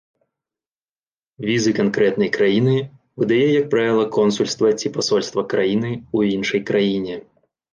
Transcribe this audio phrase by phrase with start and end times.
[1.49, 2.73] Візы канкрэтнай краіны
[3.23, 7.15] выдае як правіла консульства ці пасольства краіны ў іншай краіне.